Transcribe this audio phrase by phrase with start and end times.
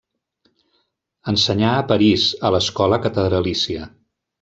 [1.33, 3.91] Ensenyà a París, a l'Escola catedralícia.